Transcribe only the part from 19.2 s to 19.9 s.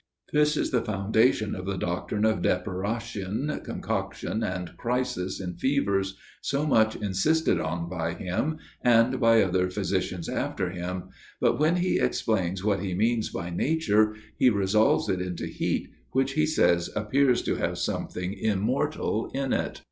in it.